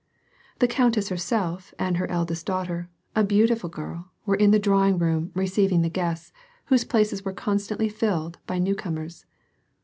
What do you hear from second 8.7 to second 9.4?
comers.